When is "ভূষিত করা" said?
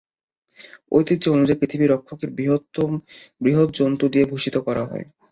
4.25-4.83